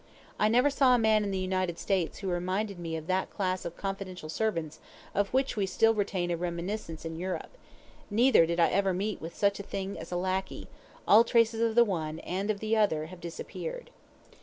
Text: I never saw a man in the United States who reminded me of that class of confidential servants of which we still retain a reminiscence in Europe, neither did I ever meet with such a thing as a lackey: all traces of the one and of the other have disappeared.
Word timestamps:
I 0.39 0.47
never 0.47 0.71
saw 0.71 0.95
a 0.95 0.97
man 0.97 1.23
in 1.23 1.29
the 1.29 1.37
United 1.37 1.77
States 1.77 2.17
who 2.17 2.27
reminded 2.27 2.79
me 2.79 2.95
of 2.95 3.05
that 3.05 3.29
class 3.29 3.65
of 3.65 3.77
confidential 3.77 4.29
servants 4.29 4.79
of 5.13 5.29
which 5.31 5.55
we 5.55 5.67
still 5.67 5.93
retain 5.93 6.31
a 6.31 6.37
reminiscence 6.37 7.05
in 7.05 7.15
Europe, 7.17 7.55
neither 8.09 8.47
did 8.47 8.59
I 8.59 8.69
ever 8.69 8.95
meet 8.95 9.21
with 9.21 9.37
such 9.37 9.59
a 9.59 9.61
thing 9.61 9.99
as 9.99 10.11
a 10.11 10.15
lackey: 10.17 10.67
all 11.07 11.23
traces 11.23 11.61
of 11.61 11.75
the 11.75 11.85
one 11.85 12.17
and 12.21 12.49
of 12.49 12.61
the 12.61 12.75
other 12.75 13.05
have 13.13 13.21
disappeared. 13.21 13.91